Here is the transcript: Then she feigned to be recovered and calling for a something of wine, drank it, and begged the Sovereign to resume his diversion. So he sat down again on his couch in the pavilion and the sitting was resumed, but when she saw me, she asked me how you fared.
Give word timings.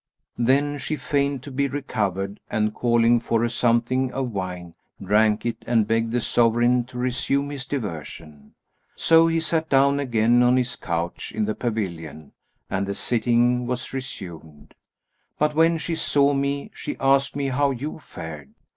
Then 0.39 0.79
she 0.79 0.95
feigned 0.95 1.43
to 1.43 1.51
be 1.51 1.67
recovered 1.67 2.39
and 2.49 2.73
calling 2.73 3.19
for 3.19 3.43
a 3.43 3.51
something 3.51 4.11
of 4.13 4.31
wine, 4.31 4.73
drank 4.99 5.45
it, 5.45 5.63
and 5.67 5.87
begged 5.87 6.11
the 6.11 6.19
Sovereign 6.21 6.85
to 6.85 6.97
resume 6.97 7.51
his 7.51 7.67
diversion. 7.67 8.55
So 8.95 9.27
he 9.27 9.39
sat 9.39 9.69
down 9.69 9.99
again 9.99 10.41
on 10.41 10.57
his 10.57 10.75
couch 10.75 11.31
in 11.31 11.45
the 11.45 11.53
pavilion 11.53 12.31
and 12.67 12.87
the 12.87 12.95
sitting 12.95 13.67
was 13.67 13.93
resumed, 13.93 14.73
but 15.37 15.53
when 15.53 15.77
she 15.77 15.93
saw 15.93 16.33
me, 16.33 16.71
she 16.73 16.97
asked 16.99 17.35
me 17.35 17.49
how 17.49 17.69
you 17.69 17.99
fared. 17.99 18.55